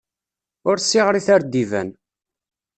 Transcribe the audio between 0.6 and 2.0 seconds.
Ur ssiɣrit ar d iban!